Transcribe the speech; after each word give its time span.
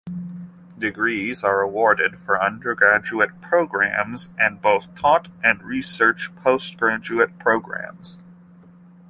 Degrees 0.79 1.43
are 1.43 1.61
awarded 1.61 2.17
for 2.17 2.41
undergraduate 2.41 3.39
programmes 3.39 4.31
and 4.35 4.59
both 4.59 4.95
taught 4.95 5.27
and 5.43 5.61
research 5.61 6.35
postgraduate 6.37 7.37
programmes. 7.37 8.19